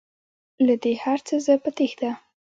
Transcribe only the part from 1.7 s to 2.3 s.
تیښته